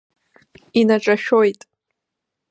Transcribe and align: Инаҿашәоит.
Инаҿашәоит. 0.79 1.59